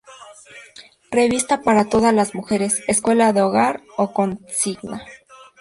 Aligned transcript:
Revista 1.11 1.61
para 1.61 1.85
todas 1.87 2.11
las 2.11 2.33
mujeres"; 2.33 2.81
"Escuela 2.87 3.33
de 3.33 3.41
Hogar"; 3.43 3.83
o 3.97 4.13
"Consigna. 4.13 5.05